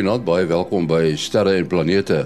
[0.00, 2.22] goeienaand, baie welkom by Sterre en Planete.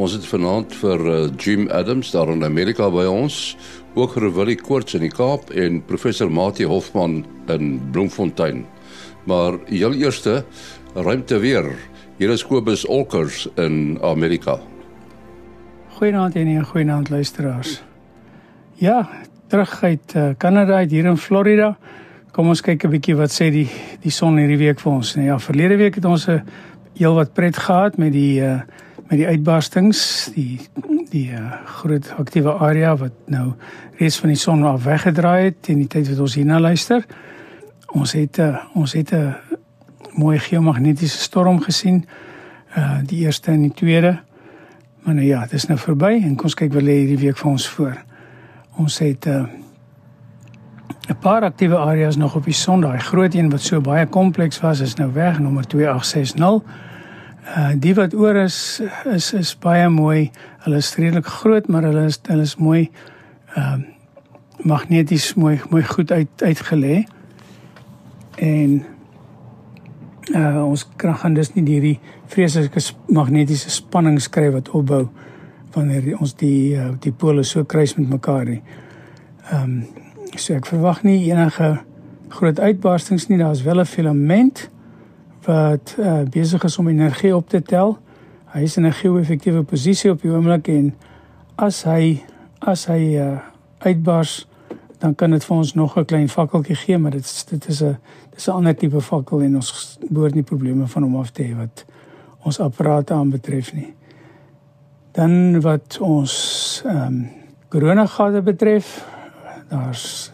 [0.00, 3.52] Ons het vanaand vir uh, Jim Adams daar in Amerika by ons,
[3.92, 7.18] ook vir Willie Koorts in die Kaap en professor Mati Hofman
[7.52, 8.62] in Bloemfontein.
[9.28, 10.38] Maar heel eerste,
[10.96, 11.68] ruimte weer.
[12.16, 14.56] Hier is Kobus Olkers in Amerika.
[15.98, 17.82] Goeienaand en 'n goeienaand luisteraars.
[18.80, 19.08] Ja,
[19.48, 21.76] terug uit uh, Kanada uit hier in Florida.
[22.32, 23.68] Kom ons kyk 'n bietjie wat sê die
[24.00, 25.16] die son hierdie week vir ons.
[25.16, 26.40] Nou ja, verlede week het ons 'n
[26.96, 28.60] heel wat pret gehad met die uh
[29.12, 30.60] met die uitbarstings, die
[31.10, 33.52] die uh groot aktiewe area wat nou
[33.98, 37.04] reeds van die son af weggedraai het teen die tyd wat ons hierna luister.
[37.92, 39.34] Ons het uh, ons het 'n uh,
[40.14, 42.04] mooi geomagnetiese storm gesien.
[42.76, 44.20] Uh die eerste en die tweede.
[45.02, 47.36] Maar nou ja, dit is nou verby en kom ons kyk wat lê hierdie week
[47.36, 47.96] vir ons voor.
[48.76, 49.61] Ons het 'n uh,
[51.08, 52.80] 'n paar aktiewe areas nog op die son.
[52.80, 56.62] Daai groot een wat so baie kompleks was, is nou weg, nommer 2860.
[57.56, 60.30] Uh die wat oor is is is baie mooi.
[60.58, 62.90] Hulle is redelik groot, maar hulle is hulle is mooi
[63.54, 63.86] ehm uh,
[64.62, 67.04] magneties mooi mooi goed uit uitgelê.
[68.36, 68.84] En
[70.34, 75.08] uh ons kan gaan dus nie hierdie vreeslike magnetiese spanning skryf wat opbou
[75.72, 78.62] wanneer ons die uh, die pole so kruis met mekaar nie.
[79.50, 80.01] Ehm um,
[80.36, 81.82] So ek verwag nie enige
[82.32, 83.38] groot uitbarstings nie.
[83.38, 84.68] Daar's wel 'n filament
[85.44, 87.98] wat uh, besig is om energie op te tel.
[88.46, 90.94] Hy is in 'n geo-effektiewe posisie op die oomblik en
[91.56, 92.22] as hy
[92.58, 93.38] as hy uh,
[93.78, 94.46] uitbars
[94.98, 97.82] dan kan dit vir ons nog 'n klein fakkeltjie gee, maar dit is dit is
[97.82, 97.98] 'n
[98.30, 101.56] dis 'n ander tipe fakkel en ons behoort nie probleme van hom af te hê
[101.56, 101.84] wat
[102.42, 103.94] ons apparate aanbetref nie.
[105.12, 107.28] Dan wat ons ehm um,
[107.68, 109.04] koronagate betref,
[109.72, 110.30] daar's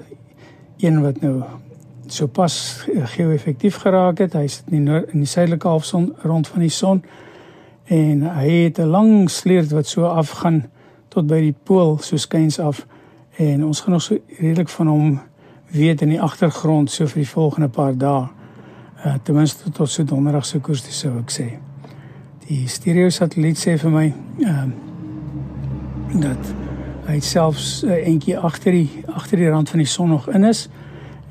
[0.82, 1.42] een wat nou
[2.06, 4.32] sopas geo-effektief geraak het.
[4.32, 7.02] Hy sit in die, in die suidelike halfson rond van die son
[7.88, 10.64] en hy het 'n lang sleurt wat so afgaan
[11.08, 12.86] tot by die pool so skuins af
[13.36, 15.20] en ons gaan nog so redelik van hom
[15.70, 18.28] weet in die agtergrond so vir die volgende paar dae.
[19.06, 21.58] Uh, ten minste tot so donderdag se koers dis sou ek sê.
[22.48, 24.14] Die stereo satelliet sê vir my
[24.44, 24.72] ehm
[26.14, 26.67] uh, dat
[27.08, 30.66] hy selfs uh, eentjie agter die agter die rand van die son nog in is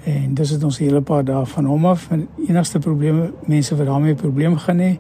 [0.08, 3.76] en dis het ons 'n hele paar dae van hom af en enigste probleme mense
[3.76, 4.98] wat daarmee probleme gaan hê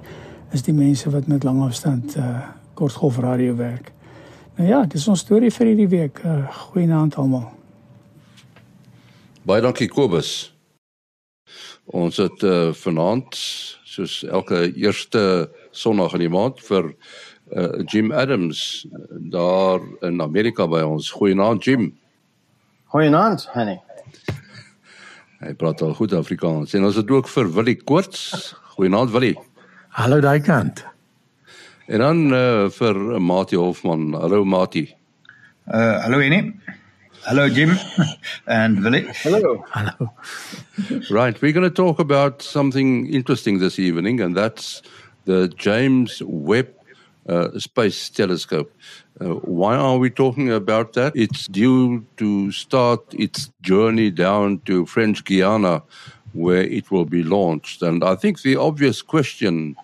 [0.53, 2.39] is die mense wat met lang afstand uh,
[2.73, 3.91] kortgolf radio werk.
[4.55, 6.21] Nou ja, dis ons storie vir hierdie week.
[6.25, 7.51] Uh, Goeienaand almal.
[9.43, 10.53] Baie dankie Kobus.
[11.85, 13.35] Ons het uh, vanaand
[13.87, 16.95] soos elke eerste Sondag in die maand vir
[17.55, 21.09] uh, Jim Adams daar in Amerika by ons.
[21.11, 21.91] Goeienaand Jim.
[22.93, 23.79] Goeienaand, Henny.
[25.39, 26.73] Hy praat al goed Afrikaans.
[26.73, 28.53] En ons het ook vir Willie Koorts.
[28.75, 29.35] Goeienaand Willie.
[29.97, 30.85] Hallo daai kant.
[31.87, 34.13] En dan uh, vir Mati Hoffman.
[34.13, 34.87] Hallo Mati.
[35.67, 36.53] Uh hallo Henny.
[37.27, 37.75] Hello Jim
[38.47, 39.05] and Willie.
[39.23, 39.63] Hello.
[39.69, 40.13] Hallo.
[41.09, 44.81] Right, we're going to talk about something interesting this evening and that's
[45.25, 46.76] the James Webb
[47.27, 48.71] uh, Space Telescope.
[49.19, 51.13] Uh, why are we talking about that?
[51.15, 55.83] It's due to start its journey down to French Guiana,
[56.33, 57.81] where it will be launched.
[57.81, 59.75] And I think the obvious question,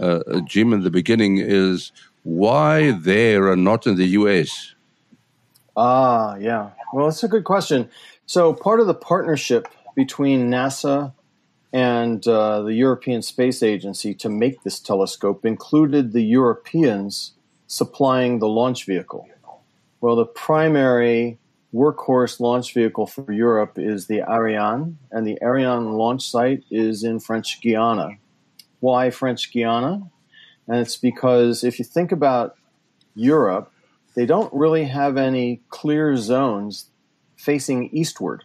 [0.00, 4.74] uh, Jim, in the beginning is why there and not in the US?
[5.76, 6.70] Ah, yeah.
[6.92, 7.88] Well, it's a good question.
[8.26, 11.12] So, part of the partnership between NASA
[11.72, 17.32] and uh, the European Space Agency to make this telescope included the Europeans
[17.66, 19.28] supplying the launch vehicle.
[20.00, 21.38] Well, the primary
[21.74, 27.20] workhorse launch vehicle for Europe is the Ariane, and the Ariane launch site is in
[27.20, 28.16] French Guiana.
[28.80, 30.08] Why French Guiana?
[30.66, 32.56] And it's because if you think about
[33.14, 33.70] Europe,
[34.14, 36.90] they don't really have any clear zones
[37.36, 38.44] facing eastward,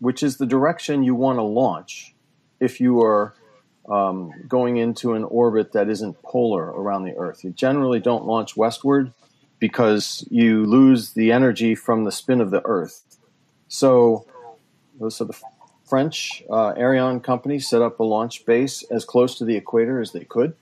[0.00, 2.15] which is the direction you want to launch
[2.60, 3.34] if you are
[3.88, 7.44] um, going into an orbit that isn't polar around the Earth.
[7.44, 9.12] You generally don't launch westward
[9.58, 13.04] because you lose the energy from the spin of the Earth.
[13.68, 14.26] So,
[15.08, 15.38] so the
[15.84, 20.12] French uh, Ariane company set up a launch base as close to the equator as
[20.12, 20.54] they could,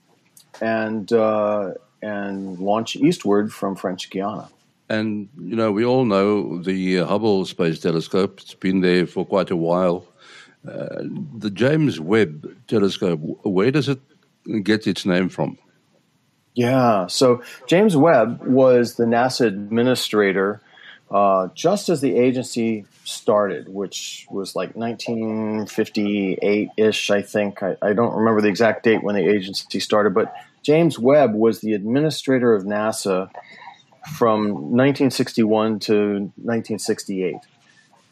[0.61, 4.49] and uh, and launch eastward from French Guiana.
[4.87, 8.39] And you know, we all know the Hubble Space Telescope.
[8.41, 10.05] It's been there for quite a while.
[10.67, 11.03] Uh,
[11.37, 13.99] the James Webb Telescope, where does it
[14.63, 15.57] get its name from?
[16.53, 20.61] Yeah, so James Webb was the NASA administrator
[21.11, 27.61] uh, just as the agency started, which was like 1958 ish, I think.
[27.61, 30.33] I, I, don't remember the exact date when the agency started, but
[30.63, 33.29] James Webb was the administrator of NASA
[34.17, 34.45] from
[34.75, 35.93] 1961 to
[36.41, 37.35] 1968.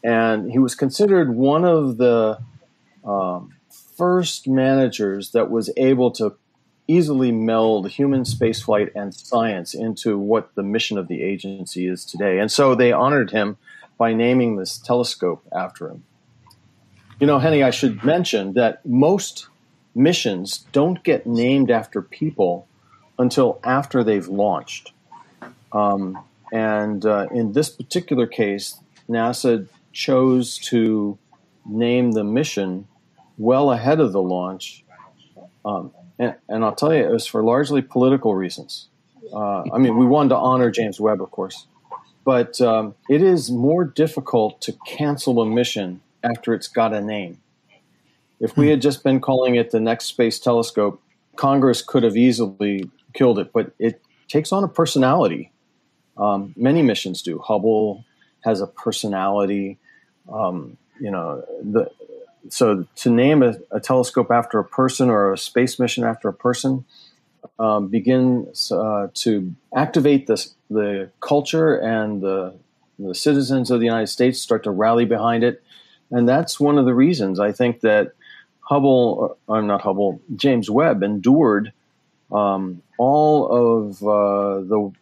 [0.04, 2.38] And he was considered one of the
[3.04, 3.54] um,
[3.96, 6.36] first managers that was able to
[6.86, 12.38] easily meld human spaceflight and science into what the mission of the agency is today.
[12.38, 13.56] And so they honored him
[13.96, 16.04] by naming this telescope after him.
[17.18, 19.48] You know, Henny, I should mention that most
[19.94, 22.66] missions don't get named after people
[23.18, 24.92] until after they've launched.
[25.72, 26.18] Um,
[26.52, 28.78] and uh, in this particular case,
[29.08, 31.18] NASA chose to
[31.64, 32.86] name the mission
[33.38, 34.84] well ahead of the launch.
[35.64, 38.88] Um, and, and, I'll tell you, it was for largely political reasons.
[39.32, 41.66] Uh, I mean, we wanted to honor James Webb, of course,
[42.24, 47.40] but um, it is more difficult to cancel a mission after it's got a name.
[48.40, 51.00] If we had just been calling it the next space telescope,
[51.36, 55.50] Congress could have easily killed it, but it takes on a personality.
[56.16, 57.38] Um, many missions do.
[57.38, 58.04] Hubble
[58.44, 59.78] has a personality.
[60.32, 61.90] Um, you know, the,
[62.48, 66.32] so to name a, a, telescope after a person or a space mission after a
[66.32, 66.84] person
[67.58, 72.54] um, begins uh, to activate the, the culture and the,
[72.98, 75.62] the citizens of the United States start to rally behind it.
[76.10, 78.12] And that's one of the reasons I think that
[78.60, 81.72] Hubble, or uh, not Hubble, James Webb endured
[82.32, 84.92] um, all of uh, the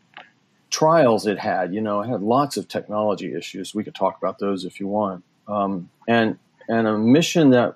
[0.72, 1.72] trials it had.
[1.72, 3.74] You know, it had lots of technology issues.
[3.74, 5.22] We could talk about those if you want.
[5.46, 6.38] Um, and
[6.68, 7.74] and a mission that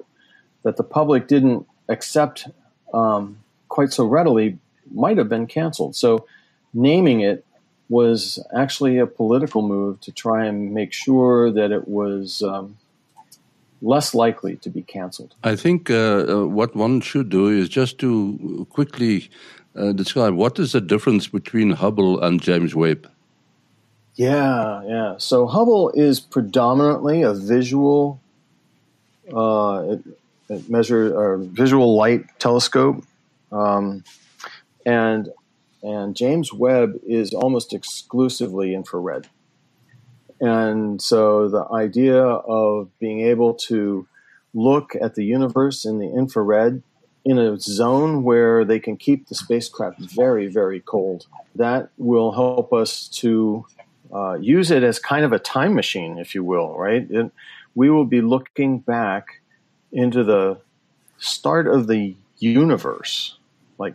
[0.64, 2.48] that the public didn't accept
[2.92, 3.38] um,
[3.68, 4.58] quite so readily
[4.92, 5.94] might have been canceled.
[5.94, 6.26] So
[6.74, 7.44] naming it
[7.88, 12.76] was actually a political move to try and make sure that it was um,
[13.80, 15.34] less likely to be canceled.
[15.44, 19.30] I think uh, uh, what one should do is just to quickly
[19.76, 23.10] uh, describe what is the difference between Hubble and James Webb.
[24.14, 25.14] Yeah, yeah.
[25.18, 28.20] So Hubble is predominantly a visual
[29.34, 30.00] uh, it,
[30.48, 33.04] it measure a visual light telescope,
[33.50, 34.04] um,
[34.84, 35.28] and
[35.82, 39.28] and James Webb is almost exclusively infrared.
[40.40, 44.06] And so the idea of being able to
[44.52, 46.82] look at the universe in the infrared
[47.26, 51.26] in a zone where they can keep the spacecraft very, very cold,
[51.56, 53.66] that will help us to
[54.14, 57.10] uh, use it as kind of a time machine, if you will, right?
[57.10, 57.32] It,
[57.74, 59.40] we will be looking back
[59.90, 60.58] into the
[61.18, 63.36] start of the universe,
[63.76, 63.94] like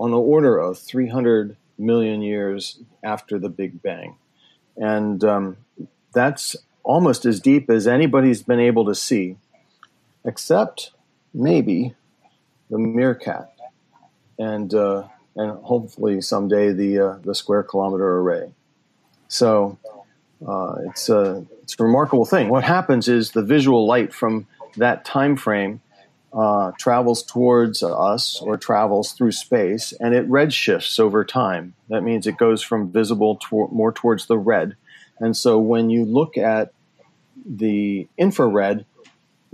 [0.00, 4.16] on the order of 300 million years after the Big Bang.
[4.74, 5.58] And um,
[6.14, 9.36] that's almost as deep as anybody's been able to see,
[10.24, 10.92] except
[11.34, 11.94] maybe
[12.70, 13.48] the MeerKAT,
[14.38, 15.04] and uh,
[15.36, 18.52] and hopefully someday the uh, the square kilometer array.
[19.28, 19.78] So
[20.46, 22.48] uh, it's a it's a remarkable thing.
[22.48, 24.46] What happens is the visual light from
[24.76, 25.80] that time frame
[26.32, 31.74] uh, travels towards us or travels through space, and it redshifts over time.
[31.88, 34.76] That means it goes from visible to- more towards the red.
[35.20, 36.72] And so when you look at
[37.46, 38.84] the infrared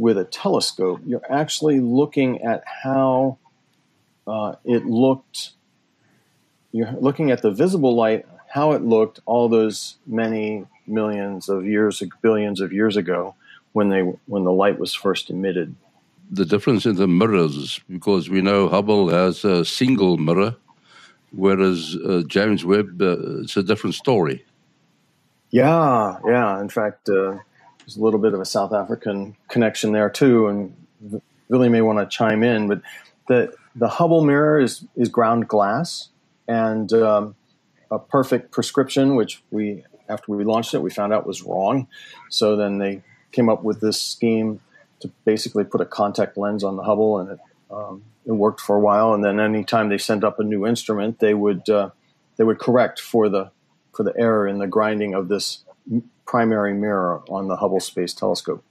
[0.01, 3.37] with a telescope, you're actually looking at how
[4.27, 5.51] uh, it looked.
[6.73, 12.03] You're looking at the visible light, how it looked all those many millions of years,
[12.23, 13.35] billions of years ago,
[13.73, 15.77] when they when the light was first emitted.
[16.31, 20.57] The difference in the mirrors, because we know Hubble has a single mirror,
[21.33, 24.45] whereas uh, James Webb uh, it's a different story.
[25.51, 26.61] Yeah, yeah.
[26.61, 27.39] In fact, uh,
[27.91, 31.99] there's a little bit of a South African connection there too, and really may want
[31.99, 32.69] to chime in.
[32.69, 32.83] But
[33.27, 36.09] the the Hubble mirror is is ground glass
[36.47, 37.35] and um,
[37.91, 41.89] a perfect prescription, which we after we launched it, we found out was wrong.
[42.29, 44.61] So then they came up with this scheme
[45.01, 47.39] to basically put a contact lens on the Hubble, and it,
[47.73, 49.15] um, it worked for a while.
[49.15, 51.91] And then anytime they sent up a new instrument, they would uh,
[52.37, 53.51] they would correct for the
[53.93, 55.65] for the error in the grinding of this
[56.27, 58.65] primary mirror on the Hubble Space Telescope.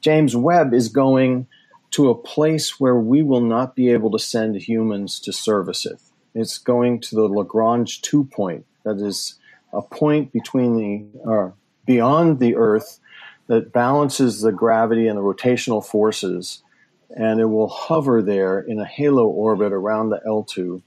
[0.00, 1.46] James Webb is going
[1.92, 6.00] to a place where we will not be able to send humans to service it.
[6.34, 9.36] It's going to the Lagrange two point, that is
[9.72, 11.50] a point between the uh,
[11.86, 12.98] beyond the Earth
[13.46, 16.62] that balances the gravity and the rotational forces,
[17.10, 20.82] and it will hover there in a halo orbit around the L2.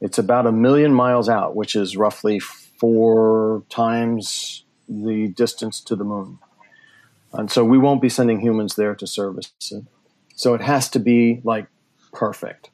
[0.00, 6.04] It's about a million miles out, which is roughly four times the distance to the
[6.04, 6.38] moon.
[7.32, 9.84] And so we won't be sending humans there to service it.
[10.34, 11.66] So it has to be like
[12.12, 12.70] perfect.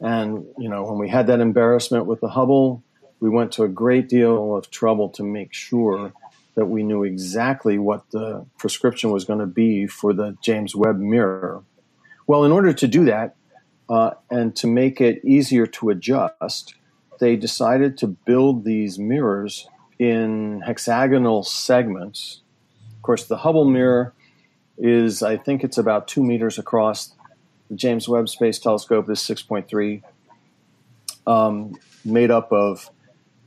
[0.00, 2.82] And, you know, when we had that embarrassment with the Hubble,
[3.20, 6.12] we went to a great deal of trouble to make sure
[6.54, 10.98] that we knew exactly what the prescription was going to be for the James Webb
[10.98, 11.62] mirror.
[12.26, 13.36] Well, in order to do that
[13.88, 16.74] uh, and to make it easier to adjust,
[17.20, 19.68] they decided to build these mirrors
[19.98, 22.40] in hexagonal segments.
[22.96, 24.14] Of course, the Hubble mirror
[24.78, 27.12] is, I think it's about two meters across.
[27.70, 30.02] The James Webb Space Telescope is 6.3,
[31.26, 32.90] um, made up of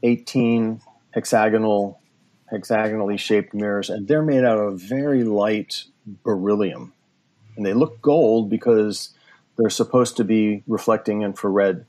[0.03, 1.99] 18 hexagonal
[2.49, 5.83] hexagonally shaped mirrors, and they're made out of very light
[6.23, 6.93] beryllium.
[7.55, 9.13] And they look gold because
[9.57, 11.85] they're supposed to be reflecting infrared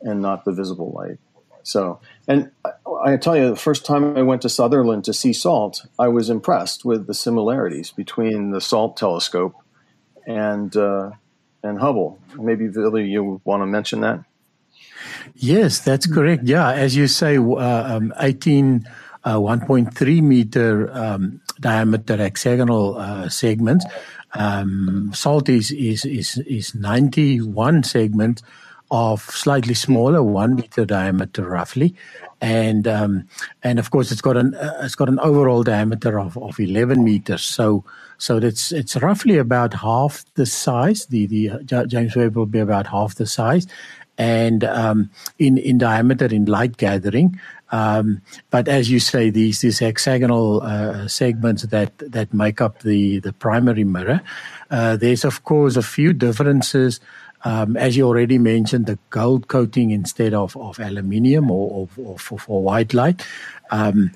[0.00, 1.18] and not the visible light.
[1.62, 2.70] So, and I,
[3.04, 6.30] I tell you, the first time I went to Sutherland to see SALT, I was
[6.30, 9.54] impressed with the similarities between the SALT telescope
[10.26, 11.10] and uh,
[11.62, 12.18] and Hubble.
[12.36, 14.24] Maybe Billy, you want to mention that?
[15.34, 16.44] Yes, that's correct.
[16.44, 18.86] Yeah, as you say, uh, um, 18
[19.24, 23.84] uh, 1.3 meter um, diameter hexagonal uh, segments.
[24.32, 28.42] Um, SALT is, is, is, is 91 segments
[28.90, 31.94] of slightly smaller, one meter diameter roughly.
[32.40, 33.28] And, um,
[33.62, 37.04] and of course it's got an, uh, it's got an overall diameter of, of 11
[37.04, 37.42] meters.
[37.42, 37.84] So,
[38.18, 41.06] so that's, it's roughly about half the size.
[41.06, 43.66] The, the uh, James Webb will be about half the size
[44.20, 47.40] and um, in in diameter in light gathering.
[47.72, 48.20] Um,
[48.50, 53.32] but as you say, these these hexagonal uh, segments that that make up the the
[53.32, 54.20] primary mirror.
[54.70, 57.00] Uh, there's of course a few differences.
[57.44, 62.18] Um, as you already mentioned, the gold coating instead of, of aluminium or, or, or
[62.18, 63.24] for, for, white light.
[63.70, 64.12] Um,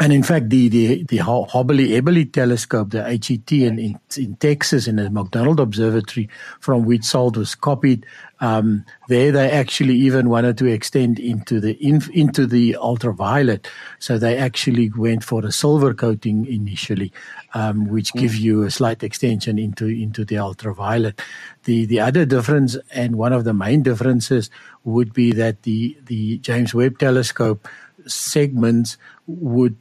[0.00, 4.96] and in fact, the the the Hobby-Eberly telescope, the HET in, in, in Texas in
[4.96, 8.04] the McDonald Observatory, from which SALT was copied,
[8.40, 13.68] um, there they actually even wanted to extend into the in, into the ultraviolet,
[14.00, 17.12] so they actually went for a silver coating initially,
[17.54, 18.20] um, which mm.
[18.20, 21.22] gives you a slight extension into into the ultraviolet.
[21.64, 24.50] The the other difference, and one of the main differences,
[24.82, 27.68] would be that the the James Webb Telescope
[28.06, 29.76] segments would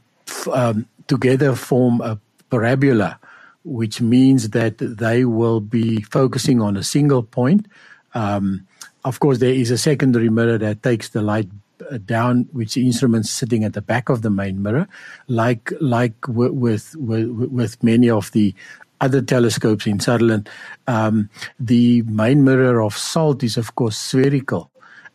[0.47, 3.19] um, together form a parabola,
[3.63, 7.67] which means that they will be focusing on a single point.
[8.13, 8.67] Um,
[9.05, 11.49] of course, there is a secondary mirror that takes the light
[11.89, 14.87] uh, down, which the instrument's sitting at the back of the main mirror,
[15.27, 18.53] like like with with, with many of the
[19.01, 20.49] other telescopes in Sutherland.
[20.87, 24.71] Um, the main mirror of SALT is, of course, spherical.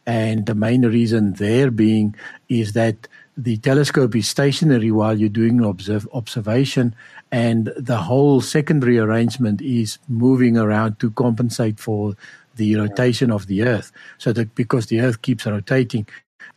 [0.06, 2.14] And the main reason there being
[2.48, 3.08] is that
[3.38, 6.92] the telescope is stationary while you're doing observe, observation,
[7.30, 12.16] and the whole secondary arrangement is moving around to compensate for
[12.57, 13.92] the rotation of the Earth.
[14.18, 16.09] So that because the Earth keeps rotating,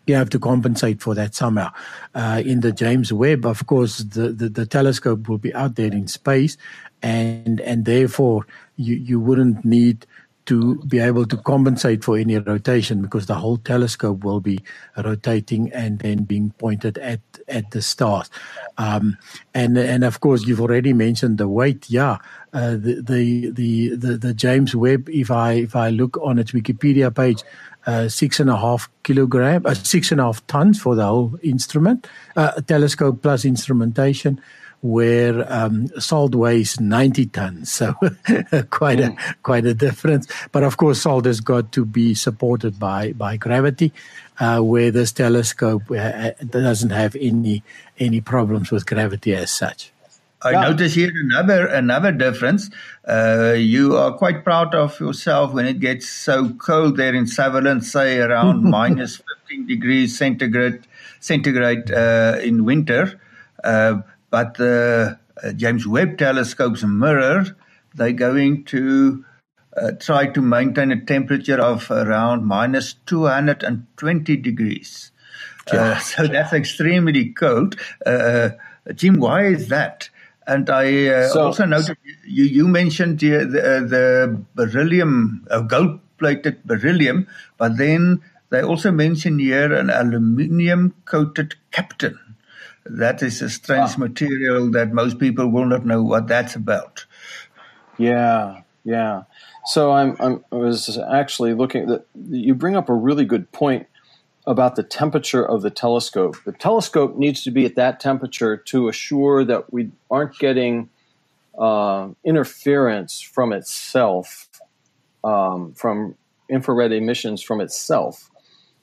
[0.08, 1.72] you have to compensate for that somehow.
[2.16, 5.92] Uh, in the James Webb, of course, the, the, the, telescope will be out there
[5.92, 6.58] in space,
[7.04, 10.08] and and therefore you, you wouldn't need
[10.52, 14.60] to be able to compensate for any rotation because the whole telescope will be
[14.98, 18.30] rotating and then being pointed at at the stars.
[18.78, 19.18] Um,
[19.54, 21.90] and and of course, you've already mentioned the weight.
[21.90, 22.18] Yeah,
[22.52, 25.08] uh, the, the, the the the James Webb.
[25.08, 27.44] If I if I look on its Wikipedia page.
[27.88, 31.34] Uh, six and a half kilogram, uh, six and a half tons for the whole
[31.42, 34.40] instrument, uh, telescope plus instrumentation
[34.82, 37.72] where um, SALT weighs 90 tons.
[37.72, 37.94] So
[38.70, 39.18] quite mm.
[39.18, 40.28] a quite a difference.
[40.52, 43.94] But of course, SALT has got to be supported by by gravity,
[44.40, 47.64] uh, where this telescope uh, uh, doesn't have any
[48.00, 49.92] any problems with gravity as such.
[50.44, 50.62] I yeah.
[50.62, 52.72] notice here another another difference.
[53.08, 57.86] Uh, you are quite proud of yourself when it gets so cold there in Sutherland,
[57.86, 60.88] say around minus 15 degrees centigrade
[61.20, 63.20] centigrade uh, in winter.
[63.64, 67.46] Uh, but the uh, James Webb telescope's mirror,
[67.94, 69.24] they're going to
[69.78, 75.12] uh, try to maintain a temperature of around minus 220 degrees.
[75.72, 77.76] Uh, so that's extremely cold.
[78.06, 78.50] Uh,
[78.96, 80.10] Jim, why is that?
[80.48, 86.00] And I uh, so, also noted you, you mentioned the, the, the beryllium, uh, gold
[86.18, 92.18] plated beryllium, but then they also mention here an aluminium coated kapton.
[92.86, 97.06] That is a strange material that most people will not know what that's about.
[97.98, 99.24] Yeah, yeah.
[99.66, 103.88] So I'm, I'm I was actually looking that you bring up a really good point
[104.48, 106.36] about the temperature of the telescope.
[106.46, 110.90] The telescope needs to be at that temperature to assure that we aren't getting
[111.58, 114.50] uh, interference from itself,
[115.24, 116.16] um, from
[116.50, 118.32] infrared emissions from itself.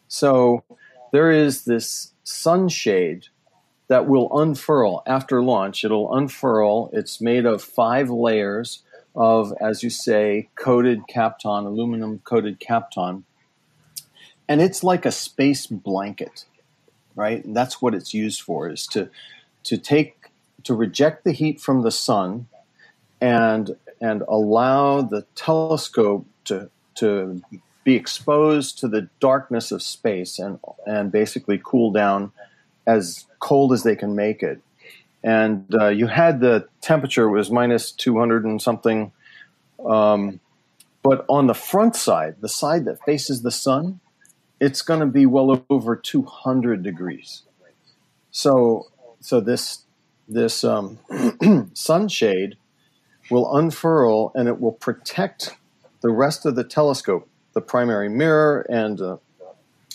[0.06, 0.62] So
[1.12, 3.26] there is this sunshade
[3.88, 5.84] that will unfurl after launch.
[5.84, 6.90] It'll unfurl.
[6.92, 8.82] It's made of five layers
[9.16, 13.24] of, as you say, coated kapton, aluminum coated kapton.
[14.46, 16.44] And it's like a space blanket,
[17.16, 17.44] right?
[17.44, 19.10] And that's what it's used for, is to,
[19.64, 20.30] to take,
[20.64, 22.46] to reject the heat from the sun
[23.20, 27.42] and, and allow the telescope to, to
[27.84, 32.32] be exposed to the darkness of space and, and basically cool down
[32.88, 34.60] as cold as they can make it.
[35.22, 39.12] And uh, you had the temperature was minus 200 and something.
[39.84, 40.40] Um,
[41.02, 44.00] but on the front side, the side that faces the sun,
[44.60, 47.42] it's going to be well over 200 degrees.
[48.30, 48.86] So,
[49.20, 49.84] so this
[50.28, 50.98] this um,
[51.74, 52.56] sunshade
[53.30, 55.56] will unfurl and it will protect
[56.02, 59.16] the rest of the telescope, the primary mirror and uh,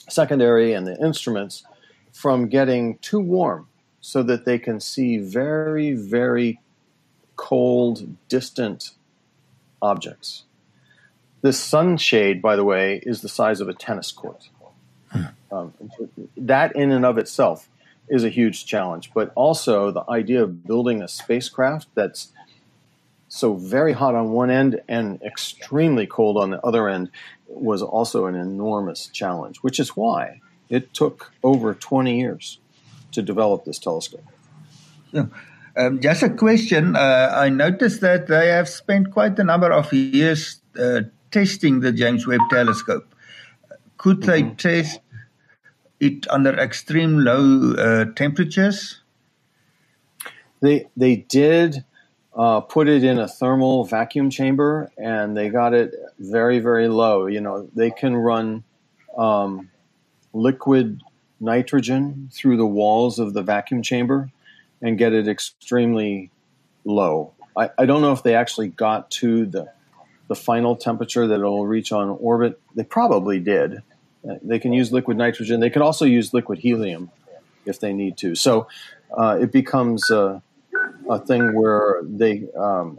[0.09, 1.63] secondary and the instruments
[2.13, 3.67] from getting too warm
[3.99, 6.61] so that they can see very, very
[7.35, 8.91] cold, distant
[9.81, 10.43] objects.
[11.41, 14.49] This sunshade, by the way, is the size of a tennis court.
[15.09, 15.23] Hmm.
[15.51, 15.73] Um,
[16.37, 17.67] that, in and of itself,
[18.07, 19.11] is a huge challenge.
[19.13, 22.31] But also, the idea of building a spacecraft that's
[23.27, 27.09] so very hot on one end and extremely cold on the other end
[27.47, 30.39] was also an enormous challenge, which is why
[30.73, 32.59] it took over 20 years
[33.11, 34.25] to develop this telescope.
[35.11, 35.25] Yeah.
[35.77, 36.95] Um, just a question.
[36.95, 41.91] Uh, I noticed that they have spent quite a number of years uh, testing the
[41.91, 43.13] James Webb Telescope.
[43.97, 44.29] Could mm-hmm.
[44.31, 44.99] they test
[45.99, 49.01] it under extreme low uh, temperatures?
[50.61, 51.83] They they did
[52.35, 57.27] uh, put it in a thermal vacuum chamber, and they got it very very low.
[57.27, 58.63] You know, they can run
[59.17, 59.69] um,
[60.33, 61.01] liquid
[61.39, 64.29] nitrogen through the walls of the vacuum chamber
[64.81, 66.31] and get it extremely
[66.85, 67.33] low.
[67.57, 69.71] I, I don't know if they actually got to the
[70.29, 72.59] the final temperature that it'll reach on orbit.
[72.75, 73.83] They probably did.
[74.41, 75.59] They can use liquid nitrogen.
[75.59, 77.11] They can also use liquid helium
[77.65, 78.35] if they need to.
[78.35, 78.67] So
[79.15, 80.41] uh, it becomes a,
[81.09, 82.97] a, thing where they um,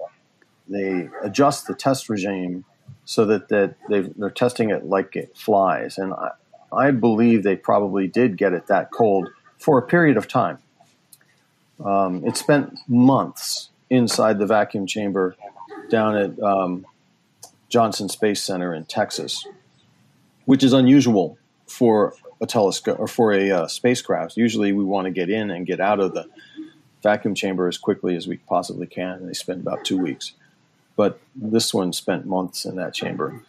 [0.69, 2.67] they adjust the test regime
[3.07, 5.99] so that, that they are testing it like it flies.
[5.99, 6.13] And
[6.75, 10.59] I believe they probably did get it that cold for a period of time.
[11.85, 15.37] Um, it spent months inside the vacuum chamber
[15.91, 16.87] down at um,
[17.69, 19.47] Johnson Space Center in Texas,
[20.45, 24.37] which is unusual for a telescope or for a uh, spacecraft.
[24.37, 26.29] Usually, we want to get in and get out of the
[27.03, 29.13] vacuum chamber as quickly as we possibly can.
[29.19, 30.33] And they spend about two weeks,
[30.97, 33.43] but this one spent months in that chamber.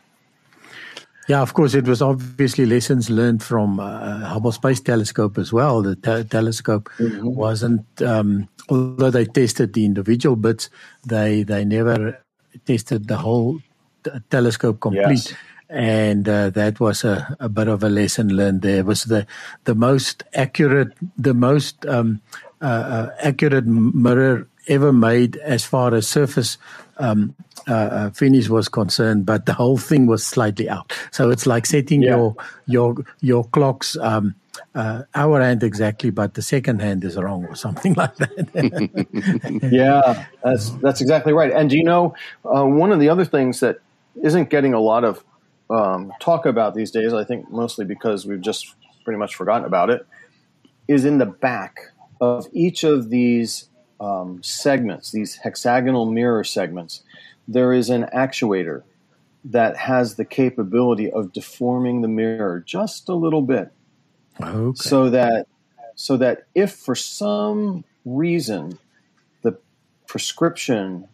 [1.28, 5.82] Yeah, of course, it was obviously lessons learned from uh, Hubble Space Telescope as well.
[5.82, 7.26] The te- telescope mm-hmm.
[7.26, 10.70] wasn't, um, although they tested the individual bits,
[11.06, 12.20] they they never
[12.66, 13.60] tested the whole
[14.04, 15.32] t- telescope complete.
[15.32, 15.34] Yes.
[15.68, 18.62] And uh, that was a, a bit of a lesson learned.
[18.62, 19.26] There it was the
[19.64, 22.22] the most accurate, the most um,
[22.62, 26.58] uh, uh accurate mirror ever made as far as surface
[26.98, 27.36] um,
[27.68, 30.94] uh, uh, finish was concerned, but the whole thing was slightly out.
[31.12, 32.10] So it's like setting yeah.
[32.12, 32.36] your
[32.68, 33.98] your your clocks.
[33.98, 34.36] Um,
[34.74, 39.60] uh, hour hand exactly, but the second hand is wrong or something like that.
[39.72, 41.52] yeah, that's that's exactly right.
[41.52, 43.80] And do you know uh, one of the other things that
[44.22, 45.24] isn't getting a lot of
[45.70, 47.14] um, talk about these days?
[47.14, 50.06] I think mostly because we've just pretty much forgotten about it.
[50.88, 51.80] Is in the back
[52.22, 57.04] of each of these um, segments, these hexagonal mirror segments,
[57.48, 58.84] there is an actuator
[59.46, 63.72] that has the capability of deforming the mirror just a little bit.
[64.42, 64.76] Okay.
[64.76, 65.48] So that
[65.96, 68.78] so that if for some reason
[69.44, 69.58] the
[70.08, 71.08] prescription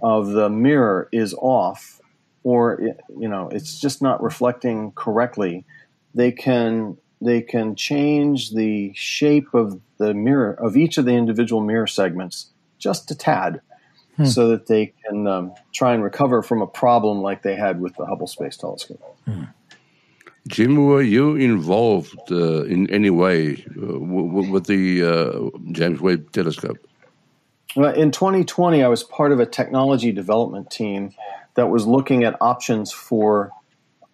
[0.00, 2.00] of the mirror is off
[2.44, 5.64] or it, you know it's just not reflecting correctly,
[6.14, 11.62] they can they can change the shape of the mirror of each of the individual
[11.62, 12.46] mirror segments
[12.78, 13.60] just a tad
[14.16, 14.24] hmm.
[14.24, 17.94] so that they can um, try and recover from a problem like they had with
[17.96, 19.00] the Hubble Space Telescope.
[19.24, 19.44] Hmm.
[20.48, 26.30] Jim, were you involved uh, in any way uh, w- with the uh, James Webb
[26.30, 26.78] Telescope?
[27.74, 31.12] Well, in 2020, I was part of a technology development team
[31.54, 33.50] that was looking at options for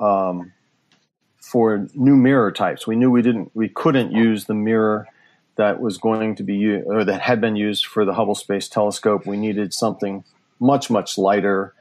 [0.00, 0.52] um,
[1.42, 2.86] for new mirror types.
[2.86, 5.06] We knew we didn't, we couldn't use the mirror
[5.56, 9.26] that was going to be or that had been used for the Hubble Space Telescope.
[9.26, 10.24] We needed something
[10.60, 11.74] much much lighter,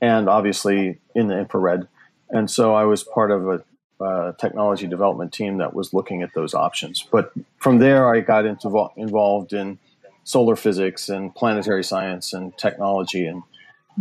[0.00, 1.86] and obviously in the infrared.
[2.30, 3.64] And so I was part of a
[4.02, 7.02] uh, technology development team that was looking at those options.
[7.02, 9.78] But from there, I got into, involved in
[10.24, 13.42] solar physics and planetary science and technology, and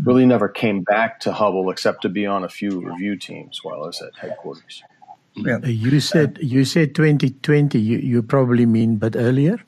[0.02, 3.84] really never came back to Hubble except to be on a few review teams while
[3.84, 4.82] I was at headquarters.
[5.36, 5.60] Yeah.
[5.64, 7.80] Uh, you said you said 2020.
[7.80, 9.60] You, you probably mean, but earlier.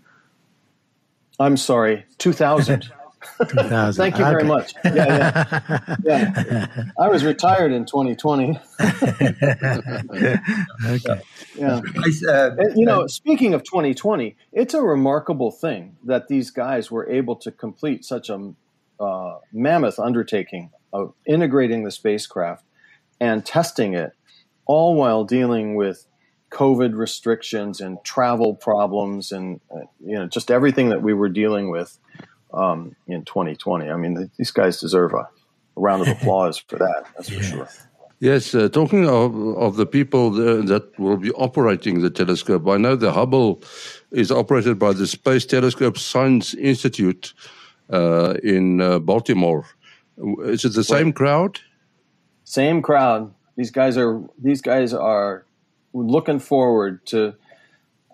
[1.39, 2.91] I'm sorry, 2000.
[3.47, 3.93] 2000.
[4.03, 4.73] Thank you very much.
[4.83, 5.69] Yeah,
[6.03, 6.85] yeah, yeah.
[6.99, 8.59] I was retired in 2020.
[10.85, 11.21] okay.
[11.55, 11.81] Yeah.
[12.27, 17.09] Uh, and, you know, speaking of 2020, it's a remarkable thing that these guys were
[17.09, 18.53] able to complete such a
[18.99, 22.63] uh, mammoth undertaking of integrating the spacecraft
[23.19, 24.13] and testing it,
[24.65, 26.05] all while dealing with
[26.51, 31.69] COVID restrictions and travel problems and uh, you know just everything that we were dealing
[31.69, 31.97] with
[32.53, 33.89] um, in 2020.
[33.89, 35.27] I mean, these guys deserve a,
[35.75, 37.05] round of applause for that.
[37.15, 37.69] That's for sure.
[38.19, 42.95] Yes, uh, talking of, of the people that will be operating the telescope, I know
[42.95, 43.61] the Hubble
[44.11, 47.33] is operated by the Space Telescope Science Institute
[47.91, 49.65] uh, in uh, Baltimore.
[50.43, 51.59] Is it the same crowd?
[52.45, 53.33] Same crowd.
[53.55, 55.45] These guys are these guys are
[55.93, 57.35] looking forward to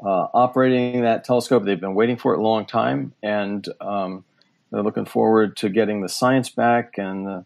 [0.04, 1.63] uh, operating that telescope.
[1.65, 4.25] They've been waiting for it a long time, and um,
[4.71, 6.97] they're looking forward to getting the science back.
[6.97, 7.45] And the,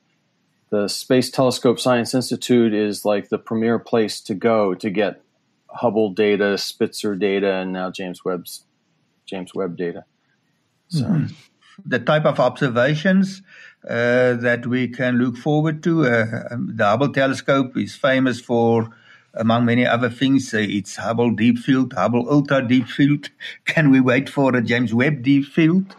[0.69, 5.21] the Space Telescope Science Institute is like the premier place to go to get
[5.69, 8.65] Hubble data, Spitzer data, and now James Webb's
[9.25, 10.05] James Webb data.
[10.89, 11.05] So.
[11.05, 11.33] Mm-hmm.
[11.85, 13.41] The type of observations
[13.87, 16.05] uh, that we can look forward to.
[16.05, 18.89] Uh, um, the Hubble telescope is famous for
[19.33, 20.53] among many other things.
[20.53, 23.29] Uh, it's Hubble Deep Field, Hubble Ultra Deep Field.
[23.65, 25.95] Can we wait for a James Webb Deep Field?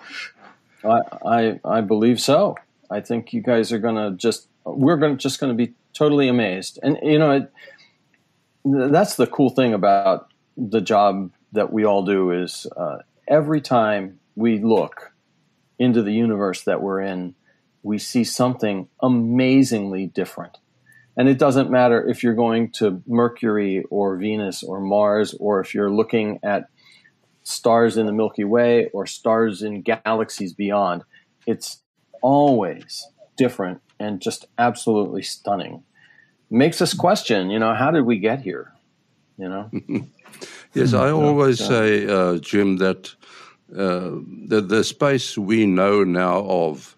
[0.85, 2.57] I, I, I believe so.
[2.91, 6.29] I think you guys are going to just, we're to just going to be totally
[6.29, 6.79] amazed.
[6.83, 7.53] And, you know, it,
[8.65, 14.21] that's the cool thing about the job that we all do is uh, every time
[14.37, 15.13] we look
[15.79, 17.35] into the universe that we're in,
[17.85, 20.59] we see something amazingly different.
[21.17, 25.75] And it doesn't matter if you're going to Mercury or Venus or Mars, or if
[25.75, 26.69] you're looking at
[27.45, 31.03] stars in the Milky Way or stars in galaxies beyond.
[31.47, 31.83] It's
[32.23, 35.85] always different and just absolutely stunning.
[36.51, 38.73] Makes us question, you know, how did we get here?
[39.37, 39.71] You know?
[40.75, 43.15] yes, I always say, uh, Jim, that
[43.73, 44.11] uh,
[44.47, 46.97] the, the space we know now of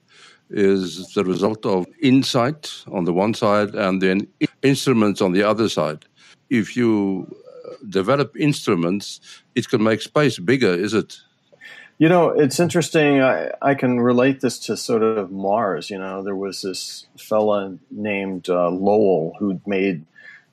[0.51, 4.27] is the result of insight on the one side and then
[4.63, 6.05] instruments on the other side.
[6.51, 7.27] If you
[7.89, 9.21] develop instruments,
[9.55, 11.19] it can make space bigger, is it?
[11.99, 13.23] You know, it's interesting.
[13.23, 15.89] I, I can relate this to sort of Mars.
[15.89, 20.05] You know, there was this fella named uh, Lowell who made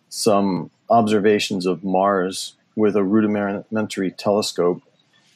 [0.07, 4.81] some observations of Mars with a rudimentary telescope.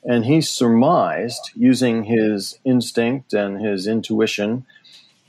[0.04, 4.66] And he surmised, using his instinct and his intuition,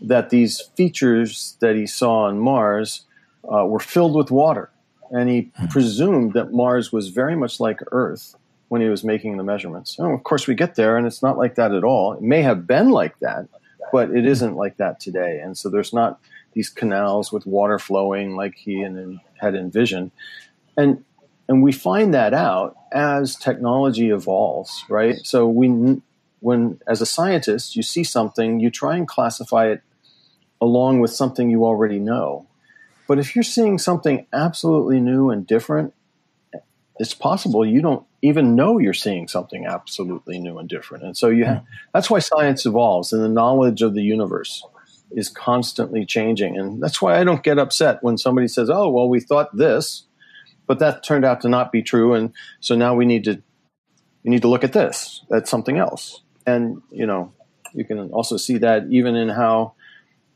[0.00, 3.04] that these features that he saw on Mars
[3.52, 4.70] uh, were filled with water
[5.11, 5.66] and he hmm.
[5.66, 8.37] presumed that Mars was very much like Earth
[8.68, 9.98] when he was making the measurements.
[9.98, 12.12] And of course, we get there, and it's not like that at all.
[12.12, 13.48] It may have been like that,
[13.92, 15.40] but it isn't like that today.
[15.40, 16.20] And so there's not
[16.52, 20.11] these canals with water flowing like he had envisioned.
[20.76, 21.02] And
[21.48, 25.16] and we find that out as technology evolves, right?
[25.24, 26.02] So we
[26.40, 29.82] when as a scientist you see something, you try and classify it
[30.61, 32.46] along with something you already know.
[33.06, 35.94] But if you're seeing something absolutely new and different,
[36.98, 41.04] it's possible you don't even know you're seeing something absolutely new and different.
[41.04, 44.64] And so you have, that's why science evolves and the knowledge of the universe
[45.12, 46.58] is constantly changing.
[46.58, 50.04] And that's why I don't get upset when somebody says, "Oh, well, we thought this,
[50.68, 53.42] but that turned out to not be true and so now we need to
[54.22, 55.24] we need to look at this.
[55.28, 57.33] That's something else." And, you know,
[57.74, 59.74] you can also see that even in how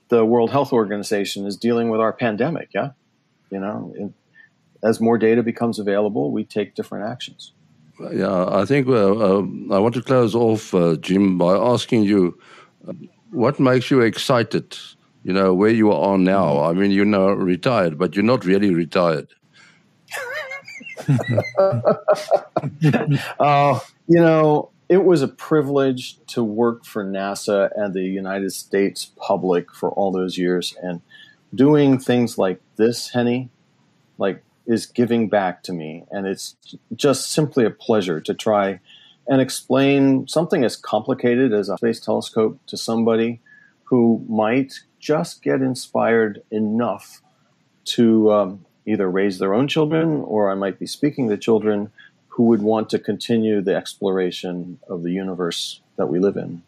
[0.08, 2.68] the World Health Organization is dealing with our pandemic.
[2.74, 2.90] Yeah,
[3.50, 4.12] you know, it,
[4.82, 7.52] as more data becomes available, we take different actions.
[8.12, 12.38] Yeah, I think uh, uh, I want to close off, uh, Jim, by asking you
[13.30, 14.76] what makes you excited.
[15.24, 16.64] You know where you are now.
[16.64, 19.28] I mean, you're now retired, but you're not really retired.
[23.38, 29.10] Oh, you know, it was a privilege to work for NASA and the United States
[29.16, 31.00] public for all those years and
[31.54, 33.50] doing things like this, Henny,
[34.18, 36.04] like is giving back to me.
[36.10, 36.56] And it's
[36.94, 38.80] just simply a pleasure to try
[39.26, 43.40] and explain something as complicated as a space telescope to somebody
[43.84, 47.22] who might just get inspired enough
[47.84, 51.90] to um, either raise their own children or I might be speaking to children
[52.28, 56.62] who would want to continue the exploration of the universe that we live in.